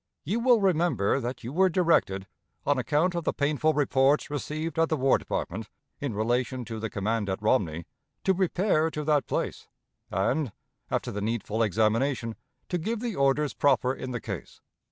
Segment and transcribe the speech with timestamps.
[0.23, 2.25] You will remember that you were directed,
[2.65, 6.89] on account of the painful reports received at the War Department in relation to the
[6.89, 7.85] command at Romney,
[8.23, 9.67] to repair to that place,
[10.09, 10.51] and,
[10.89, 12.33] after the needful examination,
[12.69, 14.59] to give the orders proper in the case.